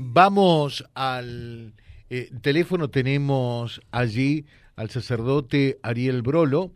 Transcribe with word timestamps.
Vamos 0.00 0.88
al 0.94 1.72
eh, 2.08 2.28
teléfono, 2.40 2.88
tenemos 2.88 3.80
allí 3.90 4.44
al 4.76 4.90
sacerdote 4.90 5.78
Ariel 5.82 6.22
Brolo. 6.22 6.70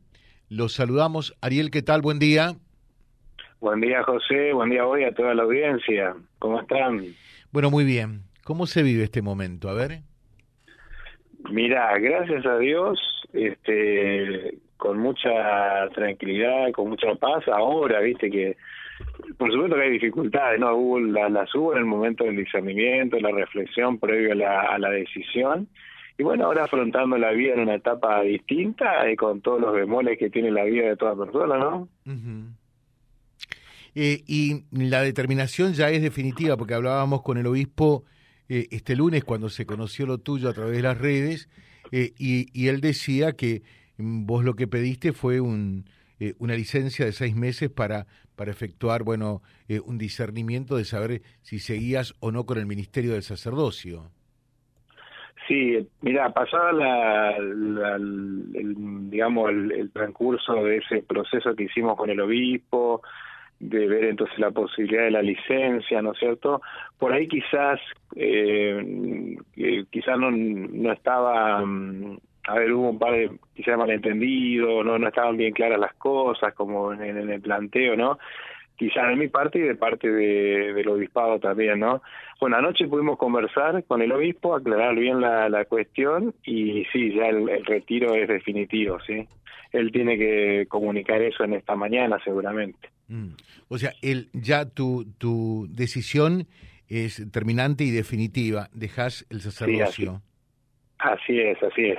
Los 0.48 0.74
saludamos. 0.74 1.32
Ariel, 1.40 1.70
¿qué 1.70 1.82
tal? 1.82 2.02
Buen 2.02 2.18
día. 2.18 2.56
Buen 3.60 3.80
día, 3.80 4.02
José. 4.02 4.52
Buen 4.52 4.70
día 4.70 4.84
hoy 4.84 5.04
a 5.04 5.14
toda 5.14 5.34
la 5.34 5.44
audiencia. 5.44 6.16
¿Cómo 6.40 6.60
están? 6.60 7.04
Bueno, 7.52 7.70
muy 7.70 7.84
bien. 7.84 8.22
¿Cómo 8.42 8.66
se 8.66 8.82
vive 8.82 9.04
este 9.04 9.22
momento? 9.22 9.68
A 9.68 9.74
ver. 9.74 10.00
Mira, 11.48 11.96
gracias 11.98 12.44
a 12.44 12.58
Dios, 12.58 12.98
este, 13.32 14.58
con 14.76 14.98
mucha 14.98 15.88
tranquilidad, 15.94 16.72
con 16.72 16.88
mucha 16.88 17.14
paz. 17.14 17.46
Ahora, 17.46 18.00
viste 18.00 18.32
que 18.32 18.56
por 19.36 19.50
supuesto 19.50 19.76
que 19.76 19.82
hay 19.82 19.90
dificultades, 19.90 20.60
¿no? 20.60 20.74
Hubo 20.74 21.00
la, 21.00 21.28
las 21.28 21.54
hubo 21.54 21.72
en 21.72 21.78
el 21.78 21.84
momento 21.84 22.24
del 22.24 22.36
discernimiento, 22.36 23.18
la 23.18 23.30
reflexión 23.30 23.98
previo 23.98 24.32
a 24.32 24.78
la, 24.78 24.90
decisión. 24.90 25.68
Y 26.18 26.22
bueno, 26.22 26.46
ahora 26.46 26.64
afrontando 26.64 27.16
la 27.16 27.30
vida 27.32 27.54
en 27.54 27.60
una 27.60 27.74
etapa 27.74 28.22
distinta 28.22 29.10
y 29.10 29.16
con 29.16 29.40
todos 29.40 29.60
los 29.60 29.74
bemoles 29.74 30.18
que 30.18 30.30
tiene 30.30 30.50
la 30.50 30.64
vida 30.64 30.88
de 30.88 30.96
toda 30.96 31.16
persona, 31.16 31.58
¿no? 31.58 31.88
eh, 33.94 34.22
y 34.26 34.64
la 34.70 35.02
determinación 35.02 35.72
ya 35.72 35.90
es 35.90 36.02
definitiva, 36.02 36.56
porque 36.56 36.74
hablábamos 36.74 37.22
con 37.22 37.38
el 37.38 37.46
obispo 37.46 38.04
eh, 38.48 38.66
este 38.70 38.94
lunes 38.94 39.24
cuando 39.24 39.48
se 39.48 39.66
conoció 39.66 40.06
lo 40.06 40.18
tuyo 40.18 40.48
a 40.48 40.52
través 40.52 40.76
de 40.76 40.82
las 40.82 40.98
redes, 40.98 41.48
eh, 41.90 42.12
y, 42.18 42.48
y 42.52 42.68
él 42.68 42.80
decía 42.80 43.32
que 43.32 43.62
mm, 43.96 44.26
vos 44.26 44.44
lo 44.44 44.54
que 44.54 44.66
pediste 44.66 45.12
fue 45.12 45.40
un, 45.40 45.84
eh, 46.22 46.34
una 46.38 46.54
licencia 46.54 47.04
de 47.04 47.10
seis 47.10 47.34
meses 47.34 47.68
para, 47.68 48.06
para 48.36 48.52
efectuar, 48.52 49.02
bueno, 49.02 49.42
eh, 49.68 49.80
un 49.80 49.98
discernimiento 49.98 50.76
de 50.76 50.84
saber 50.84 51.22
si 51.40 51.58
seguías 51.58 52.14
o 52.20 52.30
no 52.30 52.46
con 52.46 52.58
el 52.58 52.66
ministerio 52.66 53.14
del 53.14 53.24
sacerdocio. 53.24 54.04
Sí, 55.48 55.84
mira, 56.00 56.32
pasada 56.32 56.72
la, 56.72 57.36
el, 57.36 59.10
digamos, 59.10 59.50
el, 59.50 59.72
el, 59.72 59.90
transcurso 59.90 60.54
de 60.62 60.76
ese 60.76 61.02
proceso 61.02 61.56
que 61.56 61.64
hicimos 61.64 61.96
con 61.96 62.08
el 62.08 62.20
obispo, 62.20 63.02
de 63.58 63.88
ver 63.88 64.04
entonces 64.04 64.38
la 64.38 64.52
posibilidad 64.52 65.02
de 65.02 65.10
la 65.10 65.22
licencia, 65.22 66.02
¿no 66.02 66.12
es 66.12 66.20
cierto? 66.20 66.62
Por 66.98 67.12
ahí 67.12 67.26
quizás, 67.26 67.80
eh, 68.14 69.36
quizás 69.90 70.18
no, 70.20 70.30
no 70.30 70.92
estaba 70.92 71.66
mm, 71.66 72.16
a 72.44 72.54
ver, 72.54 72.72
hubo 72.72 72.90
un 72.90 72.98
par 72.98 73.12
de 73.12 73.30
quizás 73.54 73.78
malentendidos, 73.78 74.84
no, 74.84 74.98
no 74.98 75.08
estaban 75.08 75.36
bien 75.36 75.52
claras 75.52 75.78
las 75.78 75.94
cosas, 75.94 76.54
como 76.54 76.92
en, 76.92 77.02
en 77.02 77.30
el 77.30 77.40
planteo, 77.40 77.96
¿no? 77.96 78.18
Quizás 78.76 79.08
de 79.08 79.16
mi 79.16 79.28
parte 79.28 79.60
y 79.60 79.62
de 79.62 79.76
parte 79.76 80.10
de, 80.10 80.72
del 80.72 80.88
obispado 80.88 81.38
también, 81.38 81.78
¿no? 81.78 82.02
Bueno, 82.40 82.56
anoche 82.56 82.88
pudimos 82.88 83.16
conversar 83.16 83.84
con 83.84 84.02
el 84.02 84.10
obispo, 84.10 84.56
aclarar 84.56 84.96
bien 84.96 85.20
la, 85.20 85.48
la 85.48 85.64
cuestión 85.66 86.34
y 86.44 86.84
sí, 86.92 87.14
ya 87.14 87.26
el, 87.26 87.48
el 87.48 87.64
retiro 87.64 88.14
es 88.14 88.26
definitivo, 88.28 88.98
¿sí? 89.06 89.28
Él 89.70 89.92
tiene 89.92 90.18
que 90.18 90.66
comunicar 90.68 91.22
eso 91.22 91.44
en 91.44 91.54
esta 91.54 91.76
mañana 91.76 92.18
seguramente. 92.24 92.88
Mm. 93.06 93.34
O 93.68 93.78
sea, 93.78 93.92
él, 94.02 94.28
ya 94.32 94.68
tu, 94.68 95.04
tu 95.18 95.68
decisión 95.70 96.48
es 96.88 97.24
terminante 97.30 97.84
y 97.84 97.90
definitiva, 97.90 98.68
dejas 98.72 99.26
el 99.30 99.40
sacerdocio. 99.40 100.20
Sí, 100.98 100.98
así, 100.98 101.34
así 101.34 101.40
es, 101.40 101.62
así 101.62 101.84
es. 101.86 101.98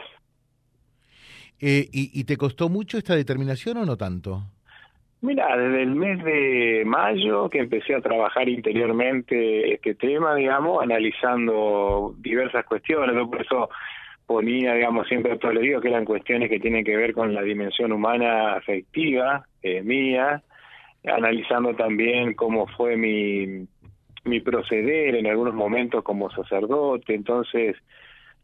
Eh, 1.66 1.88
¿y, 1.94 2.20
¿Y 2.20 2.26
te 2.26 2.36
costó 2.36 2.68
mucho 2.68 2.98
esta 2.98 3.16
determinación 3.16 3.78
o 3.78 3.86
no 3.86 3.96
tanto? 3.96 4.44
Mira, 5.22 5.56
desde 5.56 5.84
el 5.84 5.96
mes 5.96 6.22
de 6.22 6.84
mayo 6.86 7.50
que 7.50 7.60
empecé 7.60 7.96
a 7.96 8.02
trabajar 8.02 8.50
interiormente 8.50 9.74
este 9.74 9.96
tema, 9.96 10.36
digamos, 10.36 10.84
analizando 10.84 12.16
diversas 12.18 12.66
cuestiones, 12.66 13.16
por 13.30 13.42
eso 13.42 13.70
ponía, 14.26 14.74
digamos, 14.74 15.08
siempre 15.08 15.38
todo 15.38 15.54
le 15.54 15.62
digo 15.62 15.80
que 15.80 15.88
eran 15.88 16.04
cuestiones 16.04 16.50
que 16.50 16.60
tienen 16.60 16.84
que 16.84 16.98
ver 16.98 17.14
con 17.14 17.34
la 17.34 17.42
dimensión 17.42 17.94
humana 17.94 18.56
afectiva 18.56 19.46
eh, 19.62 19.82
mía, 19.84 20.44
analizando 21.06 21.74
también 21.78 22.34
cómo 22.34 22.68
fue 22.68 22.98
mi, 22.98 23.66
mi 24.26 24.42
proceder 24.42 25.16
en 25.16 25.28
algunos 25.28 25.54
momentos 25.54 26.04
como 26.04 26.30
sacerdote, 26.32 27.16
entonces 27.16 27.78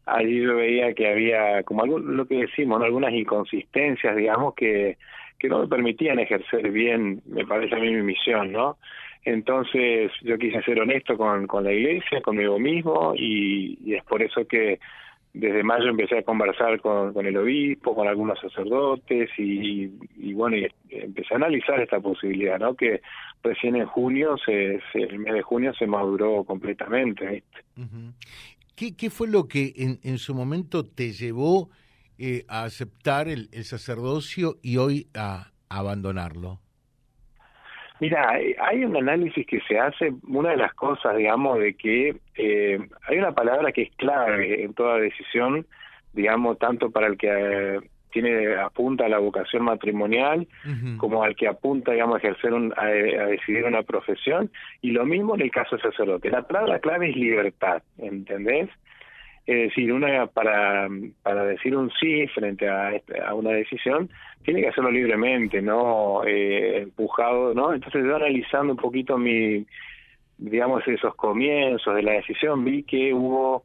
allí 0.06 0.42
yo 0.42 0.56
veía 0.56 0.92
que 0.94 1.08
había, 1.08 1.62
como 1.62 1.82
algo, 1.82 1.98
lo 1.98 2.26
que 2.26 2.36
decimos, 2.36 2.78
¿no? 2.78 2.84
algunas 2.84 3.12
inconsistencias, 3.12 4.16
digamos, 4.16 4.54
que, 4.54 4.96
que 5.38 5.48
no 5.48 5.60
me 5.60 5.68
permitían 5.68 6.18
ejercer 6.18 6.70
bien, 6.70 7.22
me 7.26 7.46
parece 7.46 7.74
a 7.74 7.78
mí, 7.78 7.90
mi 7.90 8.02
misión, 8.02 8.52
¿no? 8.52 8.76
Entonces 9.24 10.10
yo 10.22 10.38
quise 10.38 10.62
ser 10.62 10.80
honesto 10.80 11.16
con, 11.16 11.46
con 11.46 11.64
la 11.64 11.72
iglesia, 11.72 12.22
conmigo 12.22 12.58
mismo, 12.58 13.12
y, 13.14 13.94
es 13.94 14.02
por 14.04 14.22
eso 14.22 14.46
que 14.46 14.80
desde 15.32 15.62
mayo 15.62 15.88
empecé 15.88 16.18
a 16.18 16.22
conversar 16.22 16.80
con, 16.80 17.12
con 17.12 17.24
el 17.24 17.36
obispo, 17.36 17.94
con 17.94 18.08
algunos 18.08 18.40
sacerdotes, 18.40 19.30
y, 19.38 19.90
y 20.16 20.32
bueno, 20.32 20.56
y 20.56 20.66
empecé 20.90 21.34
a 21.34 21.36
analizar 21.36 21.80
esta 21.80 22.00
posibilidad, 22.00 22.58
¿no? 22.58 22.74
Que 22.74 23.00
recién 23.42 23.76
en 23.76 23.86
junio, 23.86 24.36
se, 24.38 24.80
se 24.92 25.02
el 25.02 25.18
mes 25.18 25.34
de 25.34 25.42
junio 25.42 25.72
se 25.74 25.86
maduró 25.86 26.44
completamente, 26.44 27.26
¿viste? 27.26 27.58
¿Qué, 28.80 28.96
¿Qué, 28.96 29.10
fue 29.10 29.28
lo 29.28 29.46
que 29.46 29.74
en, 29.76 30.00
en 30.02 30.16
su 30.16 30.34
momento 30.34 30.86
te 30.86 31.12
llevó 31.12 31.68
eh, 32.18 32.46
a 32.48 32.64
aceptar 32.64 33.28
el, 33.28 33.50
sacerdocio 33.62 34.54
y 34.62 34.78
hoy 34.78 35.08
a, 35.14 35.50
abandonarlo? 35.68 36.60
Mira, 38.00 38.30
hay 38.30 38.82
un 38.82 38.96
análisis 38.96 39.46
que 39.46 39.60
se 39.68 39.78
hace, 39.78 40.14
una 40.26 40.52
de 40.52 40.56
las 40.56 40.72
cosas, 40.72 41.14
digamos, 41.14 41.58
de 41.58 41.74
que 41.74 42.16
eh, 42.36 42.78
hay 43.06 43.18
una 43.18 43.32
palabra 43.32 43.70
que 43.70 43.82
es 43.82 43.90
clave 43.96 44.64
en 44.64 44.72
toda 44.72 44.96
decisión, 44.96 45.66
digamos, 46.14 46.58
tanto 46.58 46.90
para 46.90 47.08
el 47.08 47.18
que 47.18 47.28
eh, 47.28 47.80
tiene 48.10 48.54
apunta 48.56 49.06
a 49.06 49.08
la 49.08 49.18
vocación 49.18 49.64
matrimonial 49.64 50.46
uh 50.64 50.68
-huh. 50.68 50.96
como 50.96 51.22
al 51.22 51.34
que 51.34 51.48
apunta 51.48 51.92
digamos 51.92 52.16
a 52.16 52.18
ejercer 52.18 52.52
un, 52.52 52.72
a, 52.76 52.82
a, 52.82 53.26
decidir 53.26 53.64
una 53.64 53.82
profesión 53.82 54.50
y 54.82 54.90
lo 54.90 55.04
mismo 55.04 55.34
en 55.34 55.42
el 55.42 55.50
caso 55.50 55.76
del 55.76 55.82
sacerdote 55.90 56.30
la 56.30 56.42
palabra 56.42 56.78
clave 56.78 57.10
es 57.10 57.16
libertad 57.16 57.82
¿entendés? 57.98 58.68
es 59.46 59.56
decir 59.68 59.92
una 59.92 60.26
para 60.26 60.88
para 61.22 61.44
decir 61.44 61.76
un 61.76 61.90
sí 61.98 62.26
frente 62.28 62.68
a, 62.68 62.92
a 63.26 63.34
una 63.34 63.50
decisión 63.50 64.08
tiene 64.44 64.60
que 64.62 64.68
hacerlo 64.68 64.90
libremente 64.90 65.60
no 65.62 66.22
eh, 66.26 66.82
empujado 66.82 67.54
no 67.54 67.72
entonces 67.72 68.04
yo 68.04 68.16
analizando 68.16 68.72
un 68.72 68.78
poquito 68.78 69.18
mi 69.18 69.66
digamos 70.38 70.86
esos 70.88 71.14
comienzos 71.14 71.94
de 71.94 72.02
la 72.02 72.12
decisión 72.12 72.64
vi 72.64 72.82
que 72.82 73.12
hubo 73.12 73.62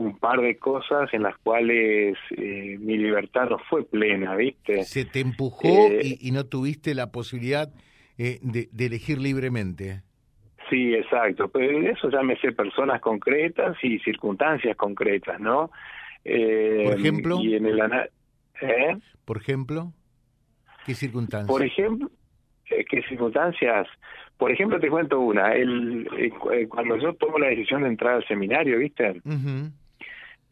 un 0.00 0.18
par 0.18 0.40
de 0.40 0.56
cosas 0.56 1.12
en 1.12 1.22
las 1.22 1.36
cuales 1.38 2.16
eh, 2.36 2.78
mi 2.80 2.96
libertad 2.96 3.50
no 3.50 3.58
fue 3.68 3.84
plena, 3.84 4.34
¿viste? 4.34 4.84
Se 4.84 5.04
te 5.04 5.20
empujó 5.20 5.68
eh, 5.68 6.00
y, 6.02 6.28
y, 6.28 6.30
no 6.32 6.46
tuviste 6.46 6.94
la 6.94 7.12
posibilidad 7.12 7.70
eh, 8.16 8.38
de, 8.42 8.68
de, 8.72 8.86
elegir 8.86 9.18
libremente. 9.18 10.02
Sí, 10.70 10.94
exacto. 10.94 11.48
Pero 11.48 11.78
en 11.78 11.88
eso 11.88 12.10
sé 12.10 12.52
personas 12.52 13.02
concretas 13.02 13.76
y 13.82 13.98
circunstancias 13.98 14.74
concretas, 14.76 15.38
¿no? 15.38 15.70
Eh, 16.24 16.84
Por 16.86 16.98
ejemplo. 16.98 17.38
Y 17.40 17.56
en 17.56 17.66
el 17.66 17.78
¿Eh? 18.62 18.96
Por 19.26 19.36
ejemplo. 19.36 19.92
¿Qué 20.86 20.94
circunstancias? 20.94 21.48
Por 21.50 21.62
ejemplo, 21.62 22.10
¿qué 22.64 23.02
circunstancias? 23.06 23.86
Por 24.38 24.50
ejemplo, 24.50 24.80
te 24.80 24.88
cuento 24.88 25.20
una. 25.20 25.54
El, 25.54 26.08
cuando 26.70 26.96
yo 26.96 27.12
tomo 27.14 27.38
la 27.38 27.48
decisión 27.48 27.82
de 27.82 27.88
entrar 27.88 28.14
al 28.14 28.26
seminario, 28.26 28.78
¿viste? 28.78 29.10
Uh 29.24 29.30
-huh. 29.30 29.72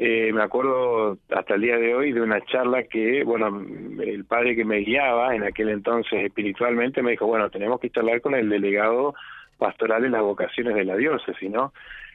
Eh, 0.00 0.32
me 0.32 0.42
acuerdo 0.42 1.18
hasta 1.28 1.54
el 1.56 1.60
día 1.60 1.76
de 1.76 1.92
hoy 1.92 2.12
de 2.12 2.20
una 2.20 2.40
charla 2.42 2.84
que, 2.84 3.24
bueno, 3.24 3.48
el 4.00 4.24
padre 4.24 4.54
que 4.54 4.64
me 4.64 4.78
guiaba 4.78 5.34
en 5.34 5.42
aquel 5.42 5.70
entonces 5.70 6.24
espiritualmente 6.24 7.02
me 7.02 7.10
dijo, 7.10 7.26
bueno, 7.26 7.50
tenemos 7.50 7.80
que 7.80 7.90
charlar 7.90 8.20
con 8.20 8.36
el 8.36 8.48
delegado 8.48 9.14
pastoral 9.58 10.02
de 10.02 10.10
las 10.10 10.22
vocaciones 10.22 10.76
de 10.76 10.84
la 10.84 10.94
diócesis, 10.96 11.50
¿no? 11.50 11.72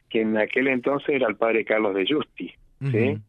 Que 0.09 0.21
en 0.21 0.37
aquel 0.37 0.69
entonces 0.69 1.09
era 1.09 1.27
el 1.27 1.35
padre 1.35 1.65
Carlos 1.65 1.93
de 1.93 2.05
Justi, 2.07 2.47
¿sí? 2.47 2.55
Uh 2.79 2.89
-huh. 2.89 3.21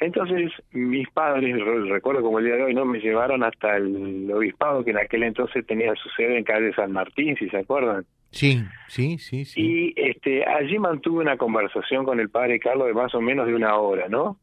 Entonces, 0.00 0.52
mis 0.72 1.08
padres, 1.10 1.56
recuerdo 1.88 2.22
como 2.22 2.40
el 2.40 2.44
día 2.44 2.56
de 2.56 2.64
hoy, 2.64 2.74
¿no? 2.74 2.84
Me 2.84 2.98
llevaron 2.98 3.42
hasta 3.42 3.76
el 3.76 4.30
obispado 4.32 4.84
que 4.84 4.90
en 4.90 4.98
aquel 4.98 5.22
entonces 5.22 5.64
tenía 5.64 5.94
su 5.94 6.08
sede 6.10 6.36
en 6.36 6.44
calle 6.44 6.74
San 6.74 6.92
Martín, 6.92 7.36
si 7.36 7.48
se 7.48 7.58
acuerdan. 7.58 8.04
Sí, 8.32 8.64
sí, 8.88 9.18
sí, 9.18 9.44
sí. 9.44 9.60
Y 9.60 9.94
este, 9.96 10.44
allí 10.44 10.78
mantuve 10.78 11.20
una 11.20 11.36
conversación 11.36 12.04
con 12.04 12.18
el 12.18 12.30
padre 12.30 12.58
Carlos 12.58 12.86
de 12.88 12.94
más 12.94 13.14
o 13.14 13.20
menos 13.20 13.46
de 13.46 13.54
una 13.54 13.76
hora, 13.76 14.08
¿no? 14.08 14.38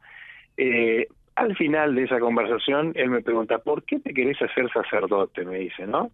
Eh, 0.58 1.08
al 1.36 1.56
final 1.56 1.96
de 1.96 2.04
esa 2.04 2.20
conversación, 2.20 2.92
él 2.96 3.10
me 3.10 3.22
pregunta, 3.22 3.58
¿por 3.58 3.84
qué 3.84 4.00
te 4.00 4.14
querés 4.14 4.40
hacer 4.42 4.70
sacerdote? 4.72 5.44
Me 5.44 5.58
dice, 5.58 5.88
¿no? 5.88 6.12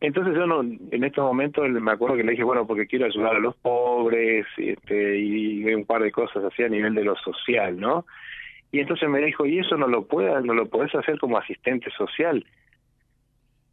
Entonces 0.00 0.34
yo 0.34 0.46
no, 0.46 0.60
en 0.60 1.04
estos 1.04 1.24
momentos 1.24 1.66
me 1.70 1.92
acuerdo 1.92 2.16
que 2.16 2.24
le 2.24 2.32
dije, 2.32 2.44
bueno, 2.44 2.66
porque 2.66 2.86
quiero 2.86 3.06
ayudar 3.06 3.36
a 3.36 3.38
los 3.38 3.56
pobres 3.56 4.44
este, 4.58 5.18
y 5.18 5.64
un 5.72 5.86
par 5.86 6.02
de 6.02 6.12
cosas 6.12 6.44
así 6.44 6.62
a 6.62 6.68
nivel 6.68 6.94
de 6.94 7.04
lo 7.04 7.16
social, 7.16 7.80
¿no? 7.80 8.04
Y 8.72 8.80
entonces 8.80 9.08
me 9.08 9.24
dijo, 9.24 9.46
¿y 9.46 9.60
eso 9.60 9.76
no 9.76 9.86
lo 9.86 10.04
puedes, 10.06 10.44
no 10.44 10.52
lo 10.52 10.68
hacer 10.98 11.18
como 11.18 11.38
asistente 11.38 11.90
social? 11.92 12.44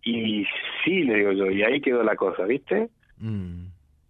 Y 0.04 0.46
sí, 0.84 1.04
le 1.04 1.16
digo 1.16 1.32
yo, 1.34 1.52
y 1.52 1.64
ahí 1.64 1.82
quedó 1.82 2.04
la 2.04 2.16
cosa, 2.16 2.46
¿viste? 2.46 2.90
Mm. 3.22 3.68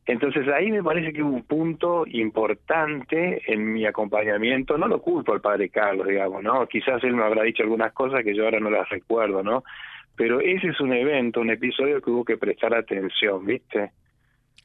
Entonces 0.08 0.48
ahí 0.48 0.72
me 0.72 0.84
parece 0.84 1.14
que 1.14 1.22
hubo 1.22 1.36
un 1.36 1.44
punto 1.44 2.06
importante 2.08 3.42
en 3.46 3.72
mi 3.72 3.86
acompañamiento, 3.86 4.78
no 4.78 4.88
lo 4.88 5.02
culpo 5.02 5.34
al 5.34 5.42
padre 5.42 5.70
Carlos, 5.70 6.08
digamos, 6.08 6.44
¿no? 6.44 6.68
Quizás 6.68 7.04
él 7.04 7.14
me 7.14 7.24
habrá 7.24 7.44
dicho 7.44 7.62
algunas 7.62 7.94
cosas 7.94 8.24
que 8.24 8.36
yo 8.36 8.46
ahora 8.46 8.60
no 8.60 8.72
las 8.72 8.90
recuerdo, 8.90 9.44
¿no? 9.44 9.64
Pero 10.16 10.42
ese 10.42 10.70
es 10.70 10.82
un 10.82 10.94
evento, 10.94 11.40
un 11.40 11.52
episodio 11.52 12.02
que 12.02 12.10
hubo 12.10 12.26
que 12.26 12.38
prestar 12.38 12.74
atención, 12.74 13.46
¿viste? 13.46 13.92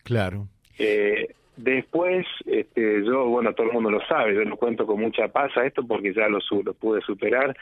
Claro. 0.03 0.49
Eh, 0.79 1.35
después, 1.57 2.27
este, 2.45 3.05
yo, 3.05 3.27
bueno, 3.27 3.53
todo 3.55 3.67
el 3.67 3.73
mundo 3.73 3.91
lo 3.91 4.01
sabe, 4.07 4.35
yo 4.35 4.43
lo 4.43 4.57
cuento 4.57 4.87
con 4.87 5.01
mucha 5.01 5.29
paz 5.29 5.57
a 5.57 5.67
esto 5.67 5.87
porque 5.87 6.13
ya 6.13 6.29
lo, 6.29 6.39
lo 6.65 6.75
pude 6.75 7.01
superar. 7.01 7.57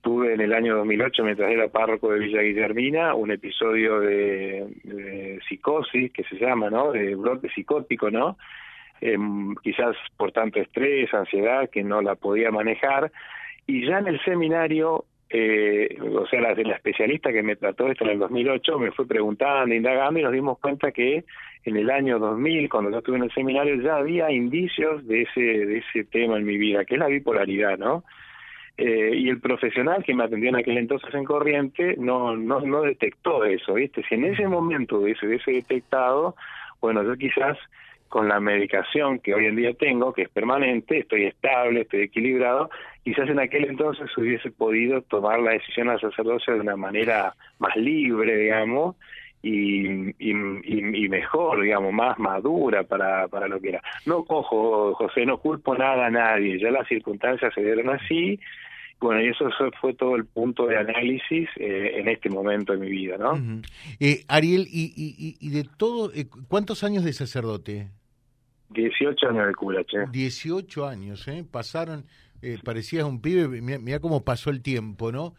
Tuve 0.00 0.34
en 0.34 0.40
el 0.40 0.52
año 0.52 0.76
2008, 0.76 1.24
mientras 1.24 1.50
era 1.50 1.68
párroco 1.68 2.12
de 2.12 2.20
Villa 2.20 2.40
Guillermina, 2.40 3.14
un 3.14 3.32
episodio 3.32 3.98
de, 3.98 5.40
psicosis, 5.48 6.12
que 6.12 6.22
se 6.24 6.36
llama, 6.36 6.70
¿no? 6.70 6.92
De 6.92 7.16
brote 7.16 7.48
psicótico, 7.50 8.08
¿no? 8.10 8.38
Em, 9.00 9.56
quizás 9.56 9.96
por 10.16 10.30
tanto 10.30 10.60
estrés, 10.60 11.12
ansiedad, 11.12 11.68
que 11.68 11.82
no 11.82 12.00
la 12.00 12.14
podía 12.14 12.52
manejar. 12.52 13.10
Y 13.66 13.86
ya 13.86 13.98
en 13.98 14.06
el 14.06 14.20
seminario 14.24 15.04
eh, 15.30 15.98
o 16.00 16.26
sea, 16.26 16.40
la, 16.40 16.54
la 16.54 16.74
especialista 16.74 17.32
que 17.32 17.42
me 17.42 17.56
trató 17.56 17.88
esto 17.88 18.04
en 18.04 18.10
el 18.10 18.18
2008 18.18 18.78
me 18.78 18.92
fue 18.92 19.06
preguntando, 19.06 19.74
indagando 19.74 20.20
y 20.20 20.22
nos 20.22 20.32
dimos 20.32 20.58
cuenta 20.58 20.90
que 20.90 21.24
en 21.64 21.76
el 21.76 21.90
año 21.90 22.18
2000, 22.18 22.68
cuando 22.68 22.90
yo 22.90 22.98
estuve 22.98 23.16
en 23.16 23.24
el 23.24 23.32
seminario, 23.32 23.74
ya 23.82 23.96
había 23.96 24.30
indicios 24.30 25.06
de 25.06 25.22
ese, 25.22 25.40
de 25.40 25.78
ese 25.78 26.04
tema 26.04 26.38
en 26.38 26.44
mi 26.44 26.56
vida, 26.56 26.84
que 26.84 26.94
es 26.94 27.00
la 27.00 27.08
bipolaridad, 27.08 27.76
¿no? 27.78 28.04
Eh, 28.78 29.10
y 29.16 29.28
el 29.28 29.40
profesional 29.40 30.04
que 30.04 30.14
me 30.14 30.24
atendió 30.24 30.50
en 30.50 30.56
aquel 30.56 30.78
entonces 30.78 31.12
en 31.12 31.24
corriente 31.24 31.96
no, 31.98 32.36
no, 32.36 32.60
no 32.60 32.82
detectó 32.82 33.44
eso, 33.44 33.74
¿viste? 33.74 34.04
Si 34.08 34.14
en 34.14 34.24
ese 34.24 34.46
momento 34.46 35.00
hubiese, 35.00 35.26
hubiese 35.26 35.50
detectado, 35.50 36.36
bueno, 36.80 37.02
yo 37.02 37.16
quizás 37.16 37.58
con 38.08 38.28
la 38.28 38.40
medicación 38.40 39.18
que 39.18 39.34
hoy 39.34 39.46
en 39.46 39.56
día 39.56 39.74
tengo, 39.74 40.12
que 40.12 40.22
es 40.22 40.28
permanente, 40.28 40.98
estoy 40.98 41.24
estable, 41.24 41.82
estoy 41.82 42.02
equilibrado, 42.02 42.70
quizás 43.08 43.30
en 43.30 43.40
aquel 43.40 43.64
entonces 43.64 44.06
hubiese 44.18 44.50
podido 44.50 45.00
tomar 45.00 45.40
la 45.40 45.52
decisión 45.52 45.88
al 45.88 45.98
sacerdocio 45.98 46.52
de 46.52 46.60
una 46.60 46.76
manera 46.76 47.34
más 47.58 47.74
libre, 47.74 48.36
digamos, 48.36 48.96
y, 49.42 50.10
y, 50.18 51.08
mejor, 51.08 51.62
digamos, 51.62 51.90
más 51.94 52.18
madura 52.18 52.82
para, 52.82 53.26
para 53.28 53.48
lo 53.48 53.60
que 53.60 53.70
era. 53.70 53.82
No, 54.04 54.24
cojo, 54.24 54.92
José, 54.94 55.24
no 55.24 55.38
culpo 55.38 55.74
nada 55.74 56.08
a 56.08 56.10
nadie, 56.10 56.60
ya 56.60 56.70
las 56.70 56.86
circunstancias 56.86 57.54
se 57.54 57.62
dieron 57.62 57.88
así, 57.88 58.38
bueno, 59.00 59.22
y 59.22 59.28
eso, 59.28 59.48
fue 59.80 59.94
todo 59.94 60.14
el 60.14 60.26
punto 60.26 60.66
de 60.66 60.76
análisis 60.76 61.48
eh, 61.56 61.92
en 61.94 62.08
este 62.08 62.28
momento 62.28 62.74
de 62.74 62.78
mi 62.78 62.90
vida, 62.90 63.16
¿no? 63.16 63.62
eh, 64.00 64.24
Ariel, 64.28 64.66
y, 64.68 65.36
y, 65.40 65.48
de 65.48 65.64
todo, 65.78 66.12
eh, 66.12 66.26
¿cuántos 66.48 66.84
años 66.84 67.04
de 67.04 67.14
sacerdote? 67.14 67.88
18 68.68 69.28
años 69.30 69.46
de 69.46 69.54
cura, 69.54 69.82
che. 69.84 69.98
18 70.10 70.86
años, 70.86 71.26
¿eh? 71.28 71.42
Pasaron, 71.50 72.04
eh, 72.42 72.58
parecías 72.62 73.04
un 73.04 73.20
pibe, 73.20 73.60
mira, 73.60 74.00
cómo 74.00 74.24
pasó 74.24 74.50
el 74.50 74.62
tiempo, 74.62 75.12
¿no? 75.12 75.34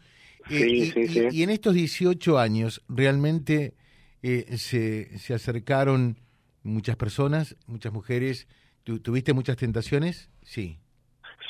Sí, 0.48 0.86
sí, 0.86 1.06
sí. 1.06 1.28
y, 1.30 1.42
en 1.42 1.50
estos 1.50 1.74
18 1.74 2.38
años, 2.38 2.82
¿realmente 2.88 3.74
se, 4.22 5.18
se 5.18 5.34
acercaron 5.34 6.16
muchas 6.62 6.96
personas, 6.96 7.56
muchas 7.66 7.92
mujeres? 7.92 8.48
¿Tuviste 8.84 9.32
muchas 9.32 9.56
tentaciones? 9.56 10.30
Sí. 10.42 10.78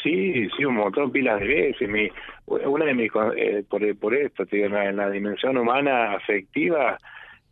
Sí, 0.03 0.49
sí, 0.57 0.65
un 0.65 0.77
montón, 0.77 1.13
pilas 1.13 1.41
de 1.41 1.47
veces. 1.47 1.89
Mi, 1.89 2.09
una 2.47 2.87
de 2.87 2.95
mis, 2.95 3.11
eh, 3.37 3.65
por, 3.69 3.97
por 3.99 4.15
esto, 4.15 4.45
en 4.51 4.97
la, 4.97 5.11
dimensión 5.11 5.59
humana 5.59 6.15
afectiva, 6.15 6.97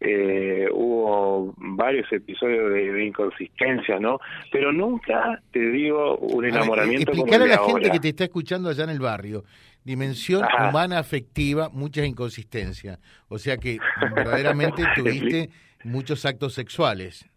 eh, 0.00 0.68
hubo 0.72 1.54
varios 1.56 2.10
episodios 2.12 2.72
de, 2.72 3.04
inconsistencia, 3.04 3.98
¿no? 3.98 4.20
Pero 4.52 4.72
nunca 4.72 5.40
te 5.50 5.58
digo 5.58 6.16
un 6.18 6.44
enamoramiento 6.44 7.12
como 7.12 7.26
el 7.26 7.42
a 7.42 7.46
la 7.46 7.58
gente 7.58 7.90
que 7.90 7.98
te 8.00 8.08
está 8.10 8.24
escuchando 8.24 8.68
allá 8.68 8.84
en 8.84 8.90
el 8.90 9.00
barrio. 9.00 9.44
Dimensión 9.84 10.44
humana 10.68 10.98
afectiva, 10.98 11.68
muchas 11.70 12.06
inconsistencias. 12.06 12.98
O 13.28 13.38
sea 13.38 13.56
que 13.56 13.78
verdaderamente 14.14 14.84
tuviste 14.94 15.50
muchos 15.84 16.24
actos 16.24 16.54
sexuales. 16.54 17.28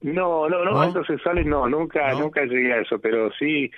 No, 0.00 0.48
no, 0.48 0.64
no, 0.64 0.80
actos 0.80 1.06
sexuales 1.06 1.46
no, 1.46 1.68
nunca, 1.68 2.12
nunca 2.14 2.44
llegué 2.44 2.72
a 2.72 2.80
eso, 2.80 2.98
pero 2.98 3.30
sí 3.38 3.70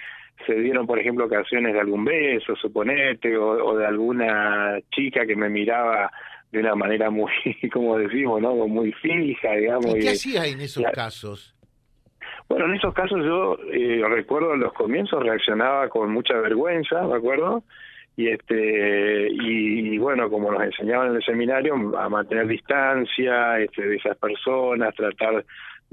se 0.47 0.55
dieron, 0.55 0.87
por 0.87 0.99
ejemplo, 0.99 1.27
ocasiones 1.27 1.73
de 1.73 1.81
algún 1.81 2.05
beso, 2.05 2.55
suponete, 2.57 3.37
o, 3.37 3.77
de 3.77 3.87
alguna 3.87 4.79
chica 4.91 5.27
que 5.27 5.37
me 5.37 5.49
miraba 5.49 6.11
de 6.51 6.61
una 6.61 6.75
manera 6.75 7.11
muy, 7.11 7.31
como 7.73 7.99
decimos, 7.99 8.41
¿no? 8.41 8.55
Muy 8.69 8.93
fija, 8.93 9.53
digamos. 9.53 9.97
¿Y 9.97 10.01
qué 10.01 10.11
hacías 10.11 10.47
en 10.47 10.61
esos 10.61 10.85
casos? 10.93 11.55
Bueno, 12.49 12.67
en 12.67 12.75
esos 12.75 12.95
casos 12.95 13.21
yo 13.25 13.59
eh, 13.73 14.03
recuerdo 14.09 14.55
en 14.55 14.61
los 14.61 14.73
comienzos 14.75 15.23
reaccionaba 15.23 15.89
con 15.89 16.13
mucha 16.13 16.35
vergüenza, 16.35 17.03
¿me 17.03 17.17
acuerdo? 17.17 17.65
Y 18.17 18.29
este 18.29 19.29
y, 19.31 19.99
bueno, 19.99 20.31
como 20.31 20.53
nos 20.53 20.63
enseñaban 20.63 21.11
en 21.11 21.17
el 21.17 21.25
seminario 21.25 21.75
a 21.99 22.09
mantener 22.09 22.47
distancia 22.47 23.59
este, 23.59 23.89
de 23.89 23.97
esas 23.97 24.17
personas, 24.19 24.95
tratar 24.95 25.45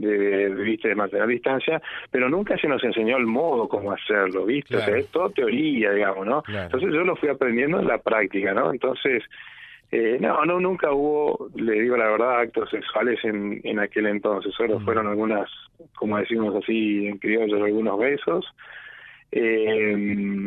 de, 0.02 0.50
viste 0.50 0.90
de 0.90 0.96
mantener 0.96 1.28
distancia, 1.28 1.82
pero 2.10 2.30
nunca 2.30 2.58
se 2.58 2.68
nos 2.68 2.84
enseñó 2.84 3.18
el 3.18 3.26
modo 3.26 3.68
cómo 3.68 3.92
hacerlo, 3.92 4.46
viste, 4.46 4.78
es 4.78 5.08
todo 5.08 5.30
teoría, 5.30 5.92
digamos, 5.92 6.26
¿no? 6.26 6.44
Entonces 6.48 6.94
yo 6.94 7.04
lo 7.04 7.16
fui 7.16 7.30
aprendiendo 7.30 7.80
en 7.80 7.88
la 7.88 8.00
práctica, 8.00 8.54
¿no? 8.54 8.72
Entonces 8.72 9.24
eh, 9.92 10.18
no, 10.22 10.46
no, 10.46 10.60
nunca 10.60 10.92
hubo, 10.92 11.50
le 11.56 11.82
digo 11.82 11.98
la 11.98 12.10
verdad, 12.10 12.40
actos 12.40 12.70
sexuales 12.70 13.20
en, 13.24 13.60
en 13.64 13.80
aquel 13.80 14.08
entonces, 14.08 14.54
solo 14.56 14.80
mm. 14.80 14.86
fueron 14.86 15.08
algunas, 15.08 15.50
como 15.96 16.18
decimos 16.18 16.56
así 16.64 17.08
en 17.08 17.18
criollo, 17.18 17.64
algunos 17.64 18.00
besos. 18.00 18.46
Eh, 19.34 19.94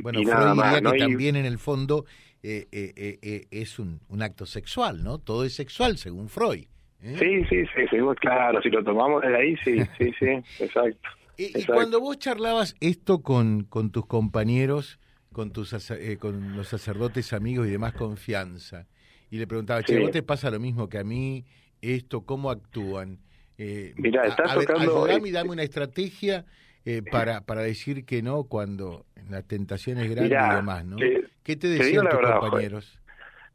bueno, 0.03 0.21
y 0.21 0.25
nada 0.25 0.55
más, 0.55 0.81
que 0.81 0.99
también 0.99 1.37
en 1.37 1.47
el 1.47 1.59
fondo 1.59 2.05
eh, 2.47 2.69
eh, 2.73 3.19
eh, 3.23 3.47
es 3.51 3.79
un, 3.79 4.01
un 4.09 4.23
acto 4.23 4.45
sexual, 4.45 5.03
¿no? 5.03 5.19
Todo 5.19 5.45
es 5.45 5.55
sexual, 5.55 5.97
según 5.97 6.29
Freud. 6.29 6.67
¿Eh? 7.05 7.17
Sí, 7.19 7.45
sí, 7.51 7.67
sí, 7.75 7.83
sí, 7.91 7.97
claro, 8.19 8.63
si 8.63 8.71
lo 8.71 8.83
tomamos 8.83 9.21
de 9.21 9.37
ahí, 9.37 9.57
sí, 9.63 9.79
sí, 9.99 10.11
sí, 10.19 10.65
exacto. 10.65 11.11
y, 11.37 11.65
cuando 11.67 12.01
vos 12.01 12.19
charlabas 12.19 12.75
esto 12.81 13.21
con, 13.21 13.65
con 13.65 13.91
tus 13.91 14.07
compañeros, 14.07 14.99
con, 15.31 15.53
tus, 15.53 15.91
eh, 15.91 16.17
con 16.19 16.57
los 16.57 16.69
sacerdotes 16.69 17.35
amigos 17.35 17.67
y 17.67 17.71
demás 17.73 17.93
confianza, 17.93 18.87
y 19.31 19.37
le 19.37 19.47
preguntaba, 19.47 19.83
che, 19.83 20.01
¿vos 20.01 20.13
te 20.13 20.23
pasa 20.23 20.51
lo 20.51 20.59
mismo 20.59 20.89
que 20.89 20.97
a 20.97 21.05
mí? 21.05 21.45
Esto, 21.83 22.23
¿cómo 22.23 22.51
actúan? 22.51 23.19
Eh, 23.59 23.93
Mira, 23.97 24.27
estás 24.27 24.55
tocando... 24.55 25.05
Ayúdame 25.05 25.29
y 25.29 25.33
dame 25.33 25.51
una 25.51 25.63
estrategia 25.63 26.47
eh, 26.87 27.03
para, 27.11 27.43
para 27.43 27.61
decir 27.61 28.07
que 28.07 28.23
no 28.23 28.45
cuando 28.45 29.05
la 29.29 29.43
tentación 29.43 29.99
es 29.99 30.09
grande 30.09 30.35
y 30.35 30.55
demás, 30.55 30.87
¿no? 30.87 30.97
¿Qué 31.43 31.57
te 31.57 31.69
decían 31.69 32.09
tus 32.09 32.19
compañeros? 32.19 32.99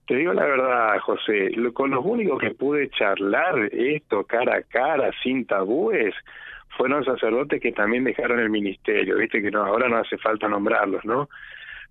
Te 0.10 0.16
digo 0.16 0.34
la 0.34 0.44
verdad, 0.44 0.98
José, 1.02 1.52
con 1.72 1.92
los 1.92 2.04
únicos 2.04 2.42
que 2.42 2.50
pude 2.50 2.90
charlar 2.90 3.70
esto 3.72 4.24
cara 4.24 4.56
a 4.56 4.64
cara, 4.64 5.12
sin 5.22 5.46
tabúes, 5.46 6.16
fueron 6.76 7.06
sacerdotes 7.06 7.62
que 7.62 7.72
también 7.74 8.06
dejaron 8.06 8.40
el 8.40 8.50
ministerio, 8.50 9.18
viste 9.18 9.40
que 9.40 9.52
no, 9.52 9.64
ahora 9.64 9.88
no 9.88 9.98
hace 9.98 10.18
falta 10.18 10.48
nombrarlos, 10.48 11.06
¿no? 11.06 11.30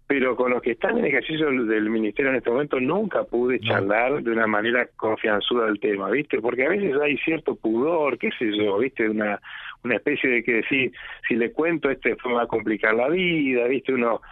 Pero 0.08 0.34
con 0.34 0.50
los 0.50 0.60
que 0.62 0.72
están 0.72 0.98
en 0.98 1.04
ejercicio 1.04 1.46
del 1.46 1.90
ministerio 1.90 2.32
en 2.32 2.38
este 2.38 2.50
momento 2.50 2.80
nunca 2.80 3.22
pude 3.22 3.60
charlar 3.60 4.20
de 4.20 4.32
una 4.32 4.48
manera 4.48 4.88
confianzuda 4.96 5.66
del 5.66 5.78
tema, 5.78 6.10
¿viste? 6.10 6.40
Porque 6.40 6.66
a 6.66 6.70
veces 6.70 7.00
hay 7.00 7.18
cierto 7.18 7.54
pudor, 7.54 8.18
qué 8.18 8.30
sé 8.36 8.50
yo, 8.50 8.78
¿viste? 8.78 9.08
Una 9.08 9.38
una 9.84 9.94
especie 9.94 10.28
de 10.28 10.42
que 10.42 10.64
si 10.68 10.90
si 11.28 11.36
le 11.36 11.52
cuento 11.52 11.88
este 11.88 12.16
me 12.24 12.34
va 12.34 12.42
a 12.42 12.48
complicar 12.48 12.94
la 12.94 13.10
vida, 13.10 13.68
¿viste? 13.68 13.92
Uno 13.92 14.22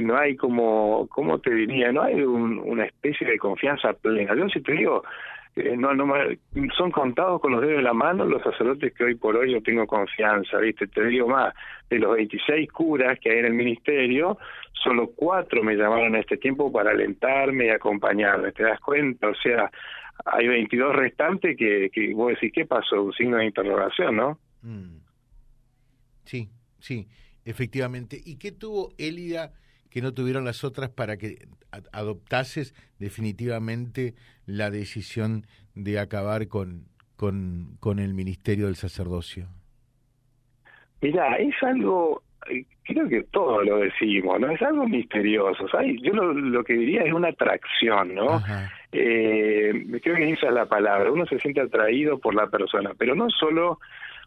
no 0.00 0.16
hay 0.16 0.36
como, 0.36 1.06
¿cómo 1.08 1.38
te 1.38 1.54
diría? 1.54 1.92
No 1.92 2.02
hay 2.02 2.22
una 2.22 2.86
especie 2.86 3.26
de 3.26 3.38
confianza 3.38 3.92
plena. 3.92 4.34
Yo 4.34 4.48
si 4.48 4.62
te 4.62 4.72
digo, 4.72 5.02
eh, 5.54 5.76
no, 5.76 5.94
no, 5.94 6.14
son 6.76 6.90
contados 6.90 7.40
con 7.40 7.52
los 7.52 7.60
dedos 7.60 7.76
de 7.76 7.82
la 7.82 7.92
mano 7.92 8.24
los 8.24 8.42
sacerdotes 8.42 8.94
que 8.94 9.04
hoy 9.04 9.14
por 9.16 9.36
hoy 9.36 9.52
yo 9.52 9.62
tengo 9.62 9.86
confianza, 9.86 10.56
¿viste? 10.58 10.86
Te 10.86 11.04
digo 11.04 11.28
más, 11.28 11.54
de 11.90 11.98
los 11.98 12.16
26 12.16 12.72
curas 12.72 13.18
que 13.20 13.30
hay 13.30 13.38
en 13.40 13.46
el 13.46 13.52
ministerio, 13.52 14.38
solo 14.72 15.10
cuatro 15.14 15.62
me 15.62 15.74
llamaron 15.74 16.14
a 16.14 16.20
este 16.20 16.38
tiempo 16.38 16.72
para 16.72 16.92
alentarme 16.92 17.66
y 17.66 17.70
acompañarme, 17.70 18.52
¿te 18.52 18.62
das 18.62 18.80
cuenta? 18.80 19.28
O 19.28 19.34
sea, 19.34 19.70
hay 20.24 20.48
22 20.48 20.96
restantes 20.96 21.54
que, 21.54 21.90
que 21.92 22.14
vos 22.14 22.30
decís, 22.30 22.50
¿qué 22.54 22.64
pasó? 22.64 23.02
Un 23.02 23.12
signo 23.12 23.36
de 23.36 23.44
interrogación, 23.44 24.16
¿no? 24.16 24.38
Mm. 24.62 25.00
Sí, 26.24 26.48
sí, 26.78 27.06
efectivamente. 27.44 28.18
¿Y 28.24 28.38
qué 28.38 28.52
tuvo 28.52 28.92
Elida 28.96 29.52
que 29.92 30.00
no 30.00 30.14
tuvieron 30.14 30.44
las 30.46 30.64
otras 30.64 30.88
para 30.88 31.18
que 31.18 31.46
adoptases 31.92 32.74
definitivamente 32.98 34.14
la 34.46 34.70
decisión 34.70 35.46
de 35.74 35.98
acabar 35.98 36.48
con, 36.48 36.86
con, 37.16 37.76
con 37.78 37.98
el 37.98 38.14
ministerio 38.14 38.66
del 38.66 38.76
sacerdocio? 38.76 39.48
Mira, 41.02 41.36
es 41.36 41.54
algo, 41.62 42.22
eh, 42.48 42.64
creo 42.84 43.06
que 43.06 43.24
todos 43.24 43.66
lo 43.66 43.78
decimos, 43.78 44.40
¿no? 44.40 44.50
Es 44.50 44.62
algo 44.62 44.88
misterioso. 44.88 45.68
¿sabes? 45.68 46.00
Yo 46.00 46.14
lo, 46.14 46.64
que 46.64 46.72
diría 46.72 47.02
es 47.02 47.12
una 47.12 47.28
atracción, 47.28 48.14
¿no? 48.14 48.40
Eh, 48.92 49.72
creo 50.02 50.16
que 50.16 50.30
esa 50.30 50.46
es 50.46 50.54
la 50.54 50.66
palabra. 50.66 51.12
Uno 51.12 51.26
se 51.26 51.38
siente 51.38 51.60
atraído 51.60 52.18
por 52.18 52.34
la 52.34 52.46
persona, 52.46 52.92
pero 52.96 53.14
no 53.14 53.28
solo 53.28 53.78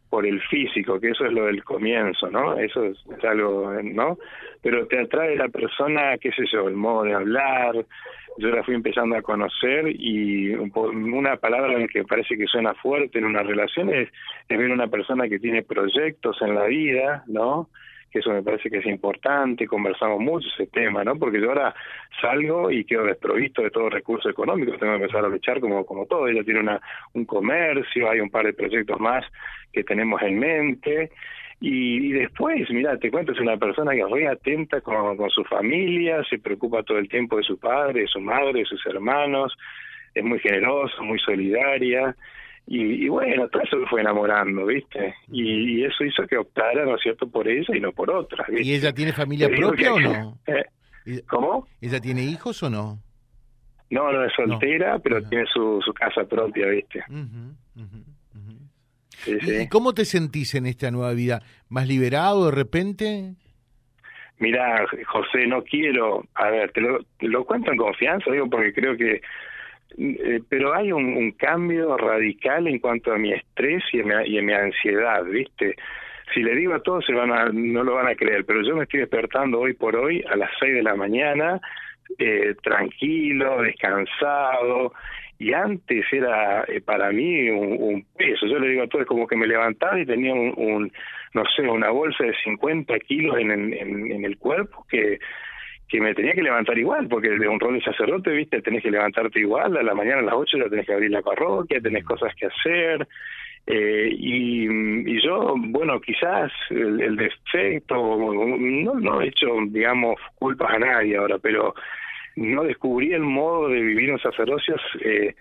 por 0.10 0.26
el 0.26 0.42
físico, 0.42 1.00
que 1.00 1.10
eso 1.10 1.26
es 1.26 1.34
lo 1.34 1.46
del 1.46 1.64
comienzo, 1.64 2.30
¿no? 2.30 2.58
Eso 2.58 2.84
es, 2.86 2.98
algo, 3.24 3.72
¿no? 3.84 4.18
Pero 4.62 4.88
te 4.88 5.00
atrae 5.00 5.36
la 5.36 5.50
persona, 5.50 6.18
qué 6.18 6.32
sé 6.32 6.44
yo, 6.52 6.68
el 6.68 6.76
modo 6.76 7.04
de 7.04 7.14
hablar. 7.14 7.86
Yo 8.38 8.50
la 8.50 8.64
fui 8.64 8.76
empezando 8.76 9.16
a 9.16 9.22
conocer 9.22 9.88
y 9.88 10.54
una 10.56 11.38
palabra 11.38 11.76
que 11.88 12.04
parece 12.04 12.38
que 12.38 12.48
suena 12.48 12.74
fuerte 12.74 13.20
en 13.20 13.26
una 13.26 13.44
relación 13.44 13.90
es, 13.94 14.10
es 14.50 14.58
ver 14.58 14.72
una 14.72 14.88
persona 14.88 15.30
que 15.30 15.40
tiene 15.40 15.64
proyectos 15.64 16.42
en 16.42 16.56
la 16.56 16.66
vida, 16.66 17.24
¿no? 17.28 17.70
Eso 18.20 18.32
me 18.32 18.44
parece 18.44 18.70
que 18.70 18.78
es 18.78 18.86
importante, 18.86 19.68
conversamos 19.68 20.20
mucho 20.20 20.48
ese 20.54 20.68
tema, 20.68 21.04
¿no? 21.04 21.18
Porque 21.18 21.42
yo 21.42 21.50
ahora 21.50 21.74
salgo 22.22 22.72
y 22.72 22.86
quedo 22.86 23.06
desprovisto 23.06 23.62
de 23.62 23.72
todo 23.72 23.90
recurso 23.90 24.30
económico, 24.30 24.78
tengo 24.78 24.94
que 24.94 25.04
empezar 25.04 25.26
a 25.26 25.30
luchar 25.30 25.60
como, 25.60 25.86
como 25.86 26.06
todo, 26.06 26.28
ella 26.28 26.44
tiene 26.44 26.60
una, 26.60 26.82
un 27.14 27.26
comercio, 27.26 28.10
hay 28.10 28.20
un 28.20 28.30
par 28.30 28.46
de 28.46 28.54
proyectos 28.54 29.00
más 29.00 29.26
que 29.72 29.84
tenemos 29.84 30.22
en 30.22 30.40
mente, 30.40 31.12
y, 31.62 32.12
después, 32.12 32.70
mira, 32.70 32.98
te 32.98 33.10
cuento, 33.10 33.32
es 33.32 33.40
una 33.40 33.58
persona 33.58 33.94
que 33.94 34.02
es 34.02 34.08
muy 34.08 34.26
atenta 34.26 34.82
con, 34.82 35.16
con 35.16 35.30
su 35.30 35.44
familia, 35.46 36.22
se 36.30 36.38
preocupa 36.38 36.84
todo 36.84 36.98
el 36.98 37.08
tiempo 37.08 37.38
de 37.38 37.44
su 37.44 37.58
padre, 37.58 38.02
de 38.02 38.08
su 38.08 38.20
madre, 38.20 38.60
de 38.60 38.66
sus 38.66 38.86
hermanos, 38.86 39.56
es 40.14 40.24
muy 40.24 40.40
generosa, 40.40 41.02
muy 41.02 41.20
solidaria, 41.20 42.16
y, 42.68 43.08
bueno, 43.10 43.48
todo 43.50 43.62
eso 43.62 43.78
me 43.78 43.88
fue 43.88 44.02
enamorando, 44.02 44.66
¿viste? 44.66 45.16
Y, 45.32 45.84
eso 45.84 46.04
hizo 46.04 46.26
que 46.26 46.38
optara, 46.38 46.84
¿no 46.84 46.96
es 46.96 47.02
cierto?, 47.02 47.30
por 47.30 47.48
ella 47.48 47.76
y 47.76 47.80
no 47.80 47.92
por 47.92 48.10
otra. 48.10 48.46
¿Y 48.50 48.74
ella 48.74 48.92
tiene 48.92 49.14
familia 49.14 49.50
propia 49.50 49.94
o 49.94 50.00
no? 50.00 50.40
Eh, 51.08 51.22
¿Cómo? 51.28 51.68
¿Ella 51.82 52.00
tiene 52.00 52.24
hijos 52.24 52.64
o 52.64 52.70
no? 52.72 52.98
No, 53.92 54.12
no 54.12 54.26
es 54.26 54.34
soltera, 54.34 54.98
pero 54.98 55.22
tiene 55.22 55.46
su, 55.54 55.80
su 55.86 55.94
casa 55.94 56.24
propia, 56.24 56.66
¿viste? 56.66 57.04
¿Y 59.28 59.70
cómo 59.70 59.94
te 59.94 60.04
sentís 60.04 60.56
en 60.56 60.66
esta 60.66 60.90
nueva 60.90 61.14
vida? 61.14 61.44
¿Más 61.70 61.88
liberado 61.88 62.48
de 62.48 62.56
repente? 62.56 63.36
Mira, 64.40 64.84
José, 65.06 65.46
no 65.46 65.64
quiero, 65.64 66.26
a 66.34 66.50
ver, 66.50 66.72
te 66.72 66.82
lo, 66.82 67.04
te 67.20 67.28
lo 67.28 67.46
cuento 67.46 67.72
en 67.72 67.78
confianza, 67.78 68.32
digo, 68.32 68.50
porque 68.50 68.74
creo 68.74 68.98
que 68.98 69.22
eh, 69.98 70.42
pero 70.50 70.74
hay 70.74 70.92
un, 70.92 71.32
cambio 71.34 71.96
radical 71.98 72.68
en 72.68 72.80
cuanto 72.80 73.14
a 73.14 73.18
mi 73.18 73.32
estrés 73.34 73.84
y 73.94 74.00
en 74.00 74.46
mi, 74.46 74.54
ansiedad, 74.54 75.24
¿viste? 75.24 75.76
Si 76.34 76.42
le 76.42 76.56
digo 76.56 76.74
a 76.74 76.82
todos, 76.82 77.06
se 77.06 77.14
van 77.14 77.32
a, 77.32 77.50
no 77.52 77.84
lo 77.84 77.96
van 77.96 78.08
a 78.08 78.16
creer, 78.16 78.46
pero 78.46 78.62
yo 78.62 78.76
me 78.76 78.84
estoy 78.84 79.02
despertando 79.02 79.60
hoy 79.60 79.74
por 79.74 79.96
hoy 79.96 80.24
a 80.30 80.36
las 80.36 80.50
6 80.60 80.74
de 80.74 80.84
la 80.84 80.96
mañana, 80.96 81.62
eh, 82.18 82.56
tranquilo, 82.62 83.62
descansado, 83.62 84.94
y 85.38 85.54
antes 85.54 86.06
era 86.12 86.64
eh, 86.68 86.82
para 86.82 87.12
mí 87.12 87.50
un, 87.50 88.06
peso. 88.18 88.48
Yo 88.48 88.60
le 88.60 88.70
digo 88.70 88.84
a 88.84 88.88
todos, 88.88 89.06
como 89.06 89.28
que 89.28 89.36
me 89.36 89.48
levantaba 89.48 90.00
y 90.00 90.06
tenía 90.06 90.34
un, 90.34 90.92
no 91.34 91.44
sé, 91.56 91.62
una 91.62 91.90
bolsa 91.90 92.24
de 92.24 92.34
50 92.44 93.00
kilos 93.00 93.38
en, 93.38 93.52
en, 93.52 94.12
en 94.12 94.26
el 94.26 94.38
cuerpo 94.38 94.86
que 94.90 95.20
que 95.88 96.02
me 96.02 96.16
tenía 96.16 96.34
que 96.34 96.42
levantar 96.42 96.78
igual, 96.78 97.08
porque 97.08 97.30
de 97.30 97.48
un 97.48 97.60
rol 97.60 97.76
de 97.76 97.84
sacerdote, 97.84 98.32
viste, 98.32 98.62
tenés 98.62 98.82
que 98.82 98.92
levantarte 98.92 99.40
igual, 99.40 99.78
a 99.78 99.84
la 99.84 99.94
mañana 99.94 100.20
a 100.20 100.24
las 100.24 100.36
8 100.36 100.58
ya 100.58 100.70
tenés 100.70 100.86
que 100.86 100.94
abrir 100.94 101.12
la 101.12 101.22
parroquia, 101.22 101.80
tenés 101.80 102.04
cosas 102.04 102.34
que 102.36 102.48
hacer, 102.48 103.08
eh, 103.68 104.10
y, 104.12 104.68
y, 105.10 105.22
yo, 105.22 105.56
bueno, 105.58 106.00
quizás 106.00 106.52
el, 106.70 107.16
defecto, 107.16 107.96
no, 107.96 108.94
no 108.94 109.22
he 109.22 109.28
hecho, 109.28 109.48
digamos, 109.70 110.20
culpas 110.36 110.76
a 110.76 110.80
nadie 110.80 111.18
ahora, 111.18 111.40
pero 111.40 111.74
no 112.36 112.64
descubrí 112.64 113.14
el 113.14 113.24
modo 113.24 113.70
de 113.70 113.82
vivir 113.82 114.12
un 114.12 114.20
sacerdocio 114.20 114.76
eh, 115.02 115.34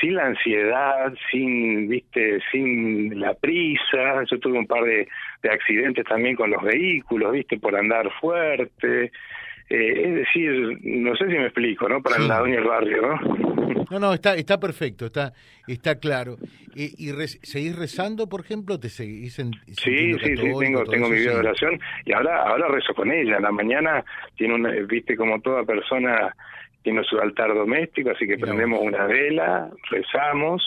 sin 0.00 0.14
la 0.14 0.26
ansiedad, 0.26 1.12
sin, 1.30 1.88
viste, 1.88 2.38
sin 2.50 3.20
la 3.20 3.34
prisa. 3.34 4.24
Yo 4.30 4.38
tuve 4.38 4.58
un 4.58 4.66
par 4.66 4.84
de, 4.84 5.06
de 5.42 5.50
accidentes 5.50 6.06
también 6.06 6.36
con 6.36 6.50
los 6.50 6.62
vehículos, 6.62 7.32
viste, 7.32 7.58
por 7.58 7.76
andar 7.76 8.10
fuerte. 8.20 9.12
Eh, 9.70 10.02
es 10.02 10.14
decir, 10.14 10.78
no 10.82 11.14
sé 11.16 11.26
si 11.26 11.32
me 11.32 11.44
explico, 11.44 11.88
¿no? 11.88 12.02
Para 12.02 12.18
la 12.18 12.38
doña 12.38 12.56
del 12.56 12.64
barrio, 12.64 13.02
¿no? 13.02 13.58
No, 13.90 13.98
no, 13.98 14.14
está, 14.14 14.34
está 14.34 14.58
perfecto, 14.58 15.06
está, 15.06 15.32
está 15.66 15.98
claro. 15.98 16.36
Eh, 16.74 16.90
¿Y 16.96 17.10
seguís 17.42 17.76
rezando, 17.76 18.28
por 18.28 18.40
ejemplo? 18.40 18.78
¿Te 18.78 18.88
seguís 18.88 19.38
en, 19.38 19.52
Sí, 19.66 20.14
sí, 20.14 20.14
sí, 20.14 20.34
tengo, 20.34 20.84
tengo 20.84 21.08
mi 21.08 21.16
vida 21.16 21.32
de 21.32 21.38
oración 21.38 21.78
y 22.04 22.12
ahora, 22.12 22.44
ahora 22.44 22.68
rezo 22.68 22.94
con 22.94 23.10
ella. 23.10 23.36
En 23.36 23.42
la 23.42 23.52
mañana 23.52 24.04
tiene 24.36 24.54
una, 24.54 24.70
viste, 24.70 25.16
como 25.16 25.40
toda 25.40 25.64
persona 25.64 26.34
tiene 26.88 27.04
su 27.04 27.18
altar 27.18 27.52
doméstico, 27.52 28.10
así 28.10 28.26
que 28.26 28.38
prendemos 28.38 28.80
una 28.80 29.04
vela, 29.04 29.68
rezamos. 29.90 30.62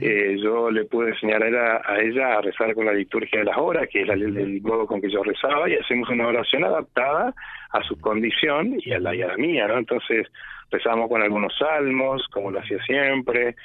eh, 0.00 0.36
yo 0.40 0.70
le 0.70 0.84
pude 0.84 1.10
enseñar 1.10 1.42
a, 1.42 1.82
a, 1.84 2.00
ella 2.00 2.38
a 2.38 2.40
rezar 2.40 2.72
con 2.72 2.86
la 2.86 2.92
liturgia 2.92 3.40
de 3.40 3.46
las 3.46 3.58
horas, 3.58 3.88
que 3.90 4.02
es 4.02 4.08
el 4.08 4.62
modo 4.62 4.86
con 4.86 5.00
que 5.00 5.10
yo 5.10 5.24
rezaba, 5.24 5.68
y 5.68 5.74
hacemos 5.74 6.08
una 6.08 6.28
oración 6.28 6.62
adaptada 6.64 7.34
a 7.70 7.82
su 7.82 7.98
condición 7.98 8.76
y 8.78 8.92
a 8.92 9.00
la, 9.00 9.12
y 9.12 9.22
a 9.22 9.26
la 9.26 9.36
mía, 9.36 9.66
¿no? 9.66 9.78
Entonces 9.78 10.28
rezamos 10.70 11.08
con 11.08 11.20
algunos 11.20 11.52
salmos, 11.58 12.24
como 12.30 12.52
lo 12.52 12.60
hacía 12.60 12.80
siempre, 12.84 13.56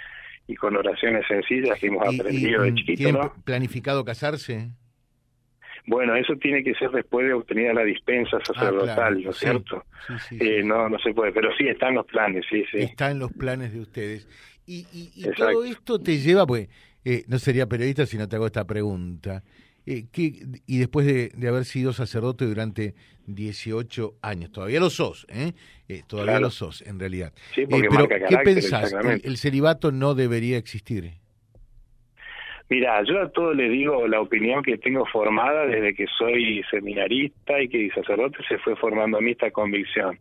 y 0.47 0.55
con 0.55 0.75
oraciones 0.75 1.23
sencillas 1.27 1.79
que 1.79 1.87
hemos 1.87 2.03
aprendido 2.07 2.63
de 2.63 2.73
chiquito. 2.73 3.11
¿no? 3.11 3.33
planificado 3.43 4.03
casarse? 4.03 4.71
Bueno, 5.87 6.15
eso 6.15 6.33
tiene 6.35 6.63
que 6.63 6.73
ser 6.75 6.89
después 6.91 7.27
de 7.27 7.33
obtenida 7.33 7.73
la 7.73 7.83
dispensa 7.83 8.37
ah, 8.37 8.45
sacerdotal, 8.45 9.23
¿no 9.23 9.29
es 9.29 9.37
cierto? 9.37 9.83
eh, 10.31 10.63
no, 10.63 10.89
no 10.89 10.97
se 10.99 11.13
puede, 11.13 11.31
pero 11.31 11.49
sí 11.57 11.67
está 11.67 11.89
en 11.89 11.95
los 11.95 12.05
planes, 12.05 12.43
sí, 12.49 12.63
sí. 12.71 12.77
Está 12.79 13.11
en 13.11 13.19
los 13.19 13.31
planes 13.31 13.73
de 13.73 13.79
ustedes. 13.81 14.27
Y, 14.65 14.87
y, 14.91 15.29
todo 15.37 15.63
esto 15.63 15.99
te 15.99 16.17
lleva, 16.17 16.47
pues, 16.47 16.69
eh, 17.03 17.23
no 17.27 17.37
sería 17.37 17.67
periodista 17.67 18.05
si 18.07 18.17
no 18.17 18.27
te 18.27 18.35
hago 18.35 18.47
esta 18.47 18.65
pregunta. 18.65 19.43
Eh, 19.85 20.05
y 20.65 20.77
después 20.79 21.05
de, 21.05 21.29
de, 21.35 21.47
haber 21.47 21.65
sido 21.65 21.93
sacerdote 21.93 22.45
durante 22.45 22.95
18 23.27 24.15
años, 24.23 24.51
todavía 24.51 24.79
lo 24.79 24.89
sos, 24.89 25.27
¿eh? 25.29 25.53
eh 25.87 26.01
todavía 26.07 26.39
lo 26.39 26.49
sos, 26.49 26.81
en 26.81 26.99
realidad. 26.99 27.33
Sí, 27.53 27.61
eh, 27.61 27.67
pero, 27.69 28.07
¿qué 28.07 28.37
pensás? 28.43 28.93
el 29.23 29.37
celibato 29.37 29.91
no 29.91 30.15
debería 30.15 30.57
existir? 30.57 31.19
Mira, 32.67 33.03
yo 33.03 33.21
a 33.21 33.29
todo 33.29 33.53
le 33.53 33.69
digo 33.69 34.07
la 34.07 34.19
opinión 34.19 34.63
que 34.63 34.77
tengo 34.77 35.05
formada 35.05 35.67
desde 35.67 35.93
que 35.93 36.07
soy 36.17 36.63
seminarista 36.71 37.61
y 37.61 37.69
que 37.69 37.91
sacerdote 37.91 38.39
se 38.47 38.57
fue 38.57 38.75
formando 38.75 39.19
a 39.19 39.21
mí 39.21 39.31
esta 39.31 39.51
convicción. 39.51 40.17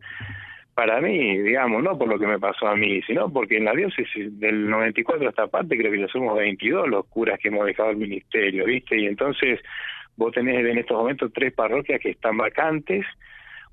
Para 0.75 1.01
mí, 1.01 1.39
digamos, 1.39 1.81
no 1.81 1.97
por 1.97 2.07
lo 2.07 2.19
que 2.19 2.27
me 2.27 2.37
pasó 2.37 2.67
a 2.67 2.75
mí, 2.75 3.01
sino 3.03 3.31
porque 3.31 3.57
en 3.57 3.65
la 3.65 3.73
diócesis 3.73 4.39
del 4.39 4.69
94 4.69 5.29
hasta 5.29 5.47
parte 5.47 5.77
creo 5.77 5.91
que 5.91 6.01
ya 6.01 6.07
somos 6.07 6.37
22 6.37 6.87
los 6.87 7.05
curas 7.07 7.39
que 7.39 7.47
hemos 7.47 7.65
dejado 7.65 7.89
el 7.89 7.97
ministerio, 7.97 8.65
¿viste? 8.65 8.99
Y 8.99 9.07
entonces 9.07 9.59
vos 10.15 10.31
tenés 10.31 10.63
en 10.63 10.77
estos 10.77 10.97
momentos 10.97 11.31
tres 11.33 11.51
parroquias 11.53 11.99
que 11.99 12.11
están 12.11 12.37
vacantes, 12.37 13.05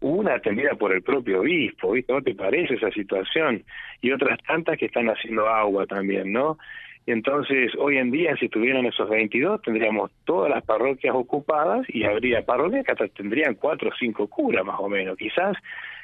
una 0.00 0.34
atendida 0.34 0.74
por 0.76 0.92
el 0.92 1.02
propio 1.02 1.40
obispo, 1.40 1.92
¿viste? 1.92 2.12
¿No 2.12 2.22
te 2.22 2.34
parece 2.34 2.74
esa 2.74 2.90
situación? 2.90 3.64
Y 4.00 4.12
otras 4.12 4.38
tantas 4.46 4.78
que 4.78 4.86
están 4.86 5.08
haciendo 5.08 5.48
agua 5.48 5.86
también, 5.86 6.32
¿no? 6.32 6.56
Entonces, 7.06 7.72
hoy 7.78 7.98
en 7.98 8.10
día, 8.10 8.36
si 8.36 8.48
tuvieran 8.48 8.86
esos 8.86 9.08
22, 9.08 9.62
tendríamos 9.62 10.10
todas 10.24 10.50
las 10.50 10.64
parroquias 10.64 11.14
ocupadas 11.14 11.84
y 11.88 12.04
habría 12.04 12.44
parroquias 12.44 12.84
que 12.84 12.92
hasta 12.92 13.08
tendrían 13.08 13.54
cuatro 13.54 13.90
o 13.90 13.96
cinco 13.98 14.28
curas, 14.28 14.64
más 14.64 14.78
o 14.78 14.88
menos. 14.88 15.16
Quizás 15.16 15.56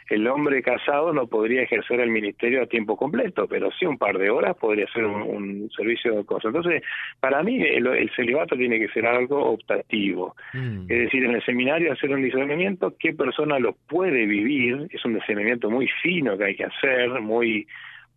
el 0.09 0.26
hombre 0.26 0.62
casado 0.62 1.12
no 1.12 1.26
podría 1.26 1.62
ejercer 1.62 2.00
el 2.00 2.11
ministerio 2.11 2.62
a 2.62 2.67
tiempo 2.67 2.97
completo, 2.97 3.47
pero 3.47 3.71
sí 3.78 3.85
un 3.85 3.99
par 3.99 4.17
de 4.19 4.31
horas 4.31 4.57
podría 4.57 4.87
ser 4.88 5.05
un, 5.05 5.71
servicio 5.76 6.17
de 6.17 6.25
cosas. 6.25 6.47
Entonces, 6.47 6.83
para 7.21 7.43
mí, 7.43 7.62
el, 7.62 8.11
celibato 8.17 8.57
tiene 8.57 8.78
que 8.78 8.88
ser 8.88 9.07
algo 9.07 9.38
optativo. 9.50 10.35
Mm. 10.55 10.83
Es 10.88 10.99
decir, 10.99 11.25
en 11.25 11.35
el 11.35 11.45
seminario 11.45 11.93
hacer 11.93 12.11
un 12.11 12.23
discernimiento, 12.23 12.95
qué 12.99 13.12
persona 13.12 13.59
lo 13.59 13.75
puede 13.75 14.26
vivir, 14.26 14.88
es 14.90 15.05
un 15.05 15.14
discernimiento 15.14 15.71
muy 15.71 15.88
fino 16.02 16.38
que 16.38 16.45
hay 16.45 16.57
que 16.57 16.64
hacer, 16.64 17.21
muy 17.21 17.67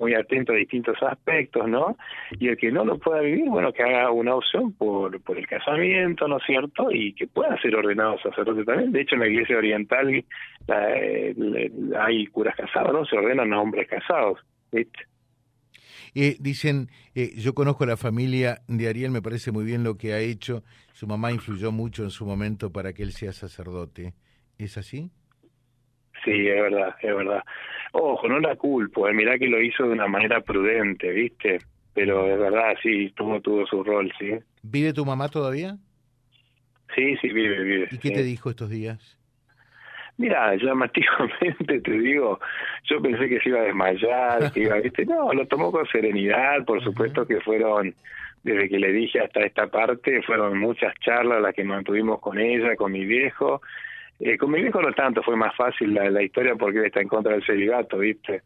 muy 0.01 0.15
atento 0.15 0.51
a 0.51 0.55
distintos 0.55 0.97
aspectos, 1.03 1.69
¿no? 1.69 1.95
Y 2.39 2.47
el 2.47 2.57
que 2.57 2.71
no 2.71 2.83
lo 2.83 2.97
pueda 2.97 3.21
vivir, 3.21 3.47
bueno, 3.47 3.71
que 3.71 3.83
haga 3.83 4.09
una 4.11 4.35
opción 4.35 4.73
por, 4.73 5.21
por 5.21 5.37
el 5.37 5.47
casamiento, 5.47 6.27
¿no 6.27 6.37
es 6.37 6.43
cierto? 6.45 6.91
Y 6.91 7.13
que 7.13 7.27
pueda 7.27 7.55
ser 7.61 7.75
ordenado 7.75 8.17
sacerdote 8.19 8.65
también. 8.65 8.91
De 8.91 9.01
hecho, 9.01 9.13
en 9.15 9.21
la 9.21 9.27
iglesia 9.27 9.57
oriental 9.57 10.25
hay 11.99 12.27
curas 12.27 12.55
casados, 12.55 12.91
¿no? 12.91 13.05
Se 13.05 13.15
ordenan 13.15 13.53
a 13.53 13.61
hombres 13.61 13.87
casados, 13.87 14.39
¿viste? 14.71 14.99
Eh, 16.15 16.35
dicen, 16.39 16.89
eh, 17.15 17.33
yo 17.37 17.53
conozco 17.53 17.83
a 17.83 17.87
la 17.87 17.95
familia 17.95 18.63
de 18.67 18.89
Ariel, 18.89 19.11
me 19.11 19.21
parece 19.21 19.51
muy 19.51 19.63
bien 19.63 19.83
lo 19.83 19.97
que 19.97 20.13
ha 20.13 20.19
hecho. 20.19 20.63
Su 20.93 21.05
mamá 21.05 21.31
influyó 21.31 21.71
mucho 21.71 22.03
en 22.03 22.09
su 22.09 22.25
momento 22.25 22.71
para 22.71 22.91
que 22.91 23.03
él 23.03 23.13
sea 23.13 23.33
sacerdote. 23.33 24.13
¿Es 24.57 24.77
así? 24.77 25.11
Sí, 26.23 26.47
es 26.47 26.61
verdad, 26.61 26.95
es 27.01 27.15
verdad. 27.15 27.43
Ojo, 27.93 28.27
no 28.27 28.39
la 28.39 28.55
culpo, 28.55 29.07
eh, 29.07 29.13
mirá 29.13 29.37
que 29.37 29.47
lo 29.47 29.61
hizo 29.61 29.83
de 29.83 29.89
una 29.89 30.07
manera 30.07 30.41
prudente, 30.41 31.11
¿viste? 31.11 31.59
Pero 31.93 32.25
es 32.25 32.39
verdad, 32.39 32.75
sí, 32.81 33.11
tuvo, 33.15 33.41
tuvo 33.41 33.65
su 33.65 33.83
rol, 33.83 34.11
sí. 34.17 34.31
¿Vive 34.63 34.93
tu 34.93 35.05
mamá 35.05 35.27
todavía? 35.27 35.77
Sí, 36.95 37.17
sí, 37.17 37.29
vive, 37.29 37.63
vive. 37.63 37.87
¿Y 37.91 37.97
qué 37.97 38.11
te 38.11 38.23
dijo 38.23 38.49
estos 38.49 38.69
días? 38.69 39.17
Mira, 40.17 40.55
llamativamente 40.61 41.81
te 41.81 41.91
digo, 41.91 42.39
yo 42.83 43.01
pensé 43.01 43.27
que 43.27 43.39
se 43.39 43.49
iba 43.49 43.59
a 43.59 43.63
desmayar, 43.63 44.51
que 44.53 44.61
iba, 44.61 44.75
¿viste? 44.77 45.05
No, 45.05 45.33
lo 45.33 45.47
tomó 45.47 45.71
con 45.71 45.85
serenidad, 45.87 46.63
por 46.65 46.83
supuesto 46.83 47.25
que 47.25 47.41
fueron 47.41 47.93
desde 48.43 48.69
que 48.69 48.79
le 48.79 48.91
dije 48.91 49.19
hasta 49.19 49.41
esta 49.41 49.67
parte, 49.67 50.21
fueron 50.23 50.57
muchas 50.57 50.93
charlas 50.99 51.41
las 51.41 51.53
que 51.53 51.63
mantuvimos 51.63 52.19
con 52.19 52.39
ella, 52.39 52.75
con 52.75 52.91
mi 52.91 53.05
viejo. 53.05 53.61
Eh, 54.23 54.37
con 54.37 54.51
mi 54.51 54.61
viejo 54.61 54.81
no 54.81 54.93
tanto, 54.93 55.23
fue 55.23 55.35
más 55.35 55.55
fácil 55.55 55.95
la, 55.95 56.21
historia 56.21 56.55
porque 56.55 56.85
está 56.85 57.01
en 57.01 57.07
contra 57.07 57.33
del 57.33 57.43
celibato, 57.43 57.97
¿viste? 57.97 58.43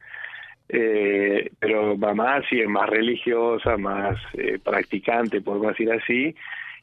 Eh, 0.70 1.52
pero 1.60 1.98
mamá 1.98 2.42
sí 2.50 2.62
es 2.62 2.68
más 2.70 2.90
religiosa, 2.90 3.76
más 3.76 4.18
eh, 4.34 4.58
practicante, 4.64 5.42
por 5.42 5.60
decir 5.60 5.92
así. 5.92 6.34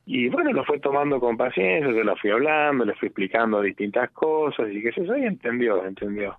Y 0.04 0.28
bueno, 0.28 0.52
lo 0.52 0.62
fue 0.64 0.78
tomando 0.78 1.18
con 1.18 1.38
paciencia, 1.38 1.90
yo 1.90 2.04
la 2.04 2.16
fui 2.16 2.30
hablando, 2.30 2.84
le 2.84 2.94
fui 2.94 3.06
explicando 3.06 3.62
distintas 3.62 4.10
cosas 4.10 4.68
y 4.70 4.82
que 4.82 4.92
se 4.92 5.00
y 5.02 5.24
entendió, 5.24 5.86
entendió. 5.86 6.36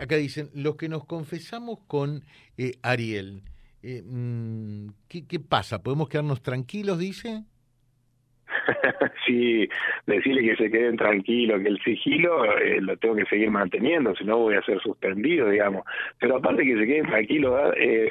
Acá 0.00 0.16
dicen, 0.16 0.48
los 0.54 0.76
que 0.76 0.88
nos 0.88 1.04
confesamos 1.04 1.80
con 1.86 2.22
eh, 2.56 2.72
Ariel, 2.82 3.42
eh, 3.82 4.02
mm, 4.02 4.88
¿qué, 5.08 5.26
¿qué 5.26 5.40
pasa? 5.40 5.82
¿Podemos 5.82 6.08
quedarnos 6.08 6.42
tranquilos, 6.42 6.98
dice? 6.98 7.44
sí, 9.26 9.68
decirle 10.06 10.42
que 10.42 10.56
se 10.56 10.70
queden 10.70 10.96
tranquilos, 10.96 11.62
que 11.62 11.68
el 11.68 11.82
sigilo 11.82 12.44
eh, 12.58 12.80
lo 12.80 12.96
tengo 12.96 13.16
que 13.16 13.26
seguir 13.26 13.50
manteniendo, 13.50 14.14
si 14.14 14.24
no 14.24 14.38
voy 14.38 14.54
a 14.54 14.62
ser 14.62 14.80
suspendido, 14.80 15.48
digamos. 15.48 15.84
Pero 16.18 16.36
aparte 16.36 16.64
que 16.64 16.78
se 16.78 16.86
queden 16.86 17.06
tranquilos, 17.06 17.74
eh, 17.76 18.10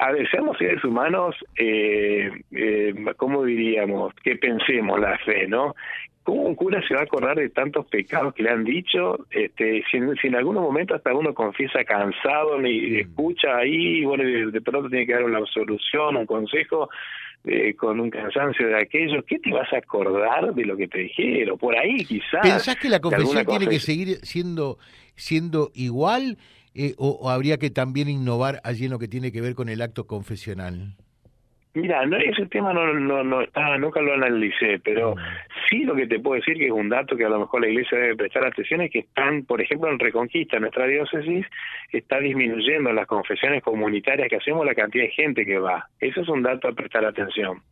a 0.00 0.12
ver, 0.12 0.28
seamos 0.30 0.56
seres 0.56 0.82
humanos, 0.82 1.36
eh, 1.58 2.30
eh, 2.52 2.94
¿cómo 3.18 3.44
diríamos? 3.44 4.14
Que 4.24 4.36
pensemos 4.36 4.98
la 4.98 5.18
fe, 5.18 5.46
¿no? 5.46 5.74
¿Cómo 6.22 6.42
un 6.42 6.54
cura 6.54 6.82
se 6.88 6.94
va 6.94 7.00
a 7.00 7.04
acordar 7.04 7.36
de 7.36 7.50
tantos 7.50 7.86
pecados 7.86 8.32
que 8.32 8.42
le 8.42 8.50
han 8.50 8.64
dicho? 8.64 9.26
Este, 9.30 9.82
si, 9.90 9.98
en 9.98 10.34
algún 10.34 10.54
momento 10.54 10.94
hasta 10.94 11.12
uno 11.12 11.34
confiesa 11.34 11.84
cansado, 11.84 12.58
ni 12.58 12.80
mm. 12.80 12.96
escucha 12.96 13.58
ahí, 13.58 14.02
bueno, 14.06 14.24
de, 14.24 14.50
de 14.50 14.60
pronto 14.62 14.88
tiene 14.88 15.06
que 15.06 15.12
dar 15.12 15.24
una 15.24 15.44
solución, 15.44 16.16
un 16.16 16.26
consejo, 16.26 16.88
eh, 17.44 17.74
con 17.74 18.00
un 18.00 18.08
cansancio 18.08 18.68
de 18.68 18.78
aquello, 18.80 19.22
¿qué 19.26 19.38
te 19.38 19.50
vas 19.50 19.70
a 19.72 19.78
acordar 19.78 20.54
de 20.54 20.64
lo 20.64 20.78
que 20.78 20.88
te 20.88 21.00
dijeron? 21.00 21.58
Por 21.58 21.76
ahí 21.76 22.04
quizás. 22.06 22.40
¿Pensás 22.42 22.76
que 22.76 22.88
la 22.88 23.00
confesión 23.00 23.44
tiene 23.44 23.66
que 23.66 23.80
seguir 23.80 24.16
siendo, 24.22 24.78
siendo 25.14 25.70
igual 25.74 26.38
eh, 26.74 26.94
o, 26.98 27.30
habría 27.30 27.58
que 27.58 27.70
también 27.70 28.08
innovar 28.08 28.60
allí 28.64 28.84
en 28.84 28.92
lo 28.92 28.98
que 28.98 29.08
tiene 29.08 29.32
que 29.32 29.40
ver 29.40 29.54
con 29.54 29.68
el 29.68 29.82
acto 29.82 30.06
confesional? 30.06 30.94
Mira, 31.72 32.04
no, 32.04 32.16
ese 32.16 32.46
tema 32.46 32.72
no, 32.72 32.92
no, 32.94 33.22
no 33.22 33.42
está, 33.42 33.78
nunca 33.78 34.00
lo 34.00 34.12
analicé, 34.14 34.80
pero 34.82 35.14
mm. 35.14 35.18
sí 35.68 35.84
lo 35.84 35.94
que 35.94 36.08
te 36.08 36.18
puedo 36.18 36.34
decir 36.34 36.56
que 36.56 36.66
es 36.66 36.72
un 36.72 36.88
dato 36.88 37.16
que 37.16 37.24
a 37.24 37.28
lo 37.28 37.38
mejor 37.38 37.60
la 37.60 37.68
iglesia 37.68 37.96
debe 37.96 38.16
prestar 38.16 38.44
atención 38.44 38.80
es 38.80 38.90
que 38.90 39.00
están, 39.00 39.44
por 39.44 39.60
ejemplo, 39.60 39.88
en 39.88 40.00
Reconquista, 40.00 40.58
nuestra 40.58 40.86
diócesis, 40.86 41.46
está 41.92 42.18
disminuyendo 42.18 42.92
las 42.92 43.06
confesiones 43.06 43.62
comunitarias 43.62 44.28
que 44.28 44.36
hacemos 44.36 44.66
la 44.66 44.74
cantidad 44.74 45.04
de 45.04 45.10
gente 45.10 45.46
que 45.46 45.58
va. 45.58 45.88
Eso 46.00 46.22
es 46.22 46.28
un 46.28 46.42
dato 46.42 46.66
a 46.66 46.72
prestar 46.72 47.04
atención. 47.04 47.62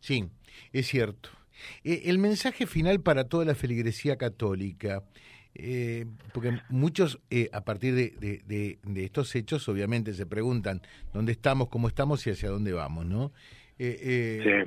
Sí, 0.00 0.24
es 0.72 0.86
cierto. 0.86 1.28
Eh, 1.84 2.02
el 2.06 2.18
mensaje 2.18 2.66
final 2.66 3.00
para 3.00 3.28
toda 3.28 3.44
la 3.44 3.54
feligresía 3.54 4.16
católica 4.16 5.02
eh, 5.56 6.06
porque 6.32 6.52
muchos 6.68 7.20
eh, 7.30 7.48
a 7.52 7.64
partir 7.64 7.94
de, 7.94 8.10
de, 8.44 9.04
estos 9.04 9.34
hechos 9.36 9.68
obviamente 9.68 10.12
se 10.12 10.26
preguntan 10.26 10.80
dónde 11.12 11.32
estamos, 11.32 11.68
cómo 11.68 11.88
estamos 11.88 12.26
y 12.26 12.30
hacia 12.30 12.48
dónde 12.48 12.72
vamos, 12.72 13.06
¿no? 13.06 13.30
Eh, 13.78 14.66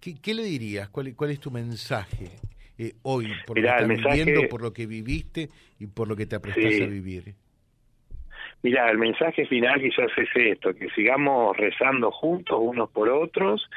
¿qué, 0.00 0.14
¿qué, 0.20 0.34
le 0.34 0.44
dirías? 0.44 0.88
¿Cuál, 0.88 1.14
cuál 1.14 1.30
es 1.30 1.40
tu 1.40 1.50
mensaje 1.50 2.30
hoy 3.02 3.28
por 3.46 3.58
lo 3.58 3.62
que 3.86 3.94
estás 3.94 4.16
viviendo, 4.16 4.48
por 4.48 4.62
lo 4.62 4.72
que 4.72 4.86
viviste 4.86 5.50
y 5.78 5.86
por 5.86 6.08
lo 6.08 6.16
que 6.16 6.26
te 6.26 6.36
aprestaste 6.36 6.84
a 6.84 6.86
vivir? 6.86 7.34
Mira, 8.62 8.90
el 8.90 8.96
mensaje 8.96 9.44
final 9.44 9.78
quizás 9.78 10.10
es 10.16 10.28
esto, 10.34 10.74
que 10.74 10.88
sigamos 10.90 11.54
rezando 11.54 12.10
juntos 12.10 12.58
unos 12.58 12.88
por 12.88 13.10
otros, 13.10 13.68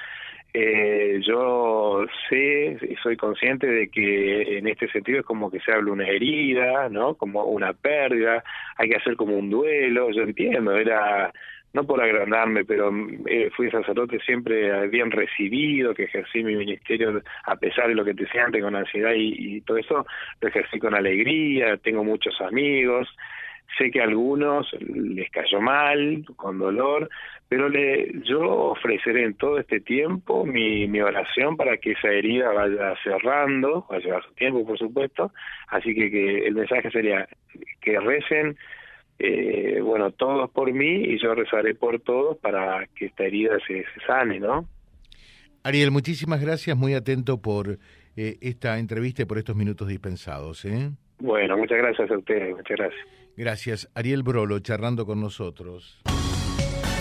eh, 0.60 1.20
yo 1.22 2.04
sé 2.28 2.78
y 2.90 2.96
soy 3.04 3.16
consciente 3.16 3.68
de 3.68 3.90
que 3.90 4.58
en 4.58 4.68
este 4.68 4.90
sentido 4.90 5.20
es 5.20 5.26
como 5.26 5.52
que 5.52 5.60
se 5.60 5.72
habla 5.72 5.92
una 5.92 6.08
herida, 6.08 6.90
¿no? 6.90 7.14
Como 7.14 7.44
una 7.44 7.74
pérdida, 7.74 8.44
hay 8.76 8.90
que 8.90 8.96
hacer 8.96 9.16
como 9.16 9.38
un 9.38 9.52
duelo, 9.52 10.10
yo 10.12 10.24
entiendo, 10.24 10.76
era 10.76 11.32
no 11.74 11.86
por 11.86 12.02
agrandarme, 12.02 12.66
pero 12.66 12.92
eh, 13.28 13.52
fui 13.56 13.70
sacerdote 13.70 14.20
siempre 14.22 14.88
bien 14.88 15.12
recibido, 15.12 15.94
que 15.94 16.06
ejercí 16.06 16.44
mi 16.44 16.56
ministerio 16.56 17.22
a 17.46 17.56
pesar 17.58 17.90
de 17.90 17.94
lo 17.94 18.04
que 18.04 18.16
te 18.16 18.28
antes 18.40 18.64
con 18.64 18.76
ansiedad 18.76 19.14
y, 19.14 19.58
y 19.58 19.62
todo 19.62 19.78
eso, 19.78 20.08
lo 20.42 20.48
ejercí 20.48 20.80
con 20.80 20.96
alegría, 20.96 21.78
tengo 21.78 22.04
muchos 22.04 22.42
amigos, 22.42 23.08
sé 23.78 23.92
que 23.92 24.02
a 24.02 24.04
algunos 24.04 24.68
les 24.80 25.30
cayó 25.30 25.62
mal, 25.62 26.26
con 26.36 26.58
dolor, 26.58 27.10
pero 27.50 27.70
le, 27.70 28.12
yo 28.24 28.42
ofreceré 28.42 29.24
en 29.24 29.36
todo 29.36 29.60
este 29.60 29.80
tiempo 29.80 30.46
mi, 30.46 31.00
oración 31.00 31.56
para 31.56 31.78
que 31.78 31.92
esa 31.92 32.10
herida 32.10 32.52
vaya 32.52 32.96
cerrando, 33.04 33.86
va 33.92 33.98
a 33.98 34.00
llevar 34.00 34.24
su 34.24 34.34
tiempo 34.34 34.66
por 34.66 34.78
supuesto, 34.78 35.32
así 35.68 35.94
que, 35.94 36.48
el 36.48 36.56
mensaje 36.56 36.90
sería 36.92 37.28
que 37.82 38.00
recen, 38.00 38.58
eh, 39.20 39.80
bueno, 39.82 40.12
todos 40.12 40.50
por 40.52 40.72
mí 40.72 41.04
y 41.06 41.20
yo 41.22 41.34
rezaré 41.36 41.76
por 41.76 42.00
todos 42.02 42.38
para 42.38 42.86
que 42.96 43.06
esta 43.06 43.24
herida 43.24 43.58
se, 43.66 43.86
sane, 44.06 44.40
¿no? 44.40 44.68
Ariel, 45.64 45.92
muchísimas 45.92 46.42
gracias, 46.42 46.78
muy 46.78 46.94
atento 46.94 47.42
por 47.42 47.78
eh, 48.16 48.38
esta 48.42 48.78
entrevista 48.80 49.24
y 49.24 49.26
por 49.26 49.38
estos 49.38 49.56
minutos 49.56 49.88
dispensados. 49.88 50.66
¿eh? 50.66 50.92
Bueno, 51.20 51.58
muchas 51.58 51.78
gracias 51.78 52.12
a 52.12 52.18
ustedes, 52.18 52.56
muchas 52.56 52.78
gracias. 52.78 53.06
Gracias, 53.36 53.92
Ariel 53.96 54.24
Brolo, 54.24 54.60
charlando 54.60 55.06
con 55.06 55.22
nosotros 55.22 56.02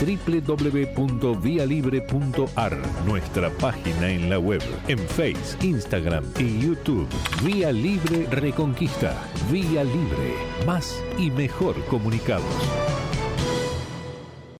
www.vialibre.ar, 0.00 2.76
nuestra 3.07 3.50
página 3.50 4.11
en 4.11 4.29
la 4.29 4.38
web, 4.38 4.61
en 4.88 4.98
Facebook, 4.98 5.64
Instagram 5.64 6.24
y 6.38 6.61
YouTube. 6.61 7.09
Vía 7.44 7.72
Libre 7.72 8.26
Reconquista. 8.31 9.14
Vía 9.50 9.83
Libre. 9.85 10.35
Más 10.66 11.02
y 11.18 11.31
mejor 11.31 11.83
comunicados. 11.87 13.06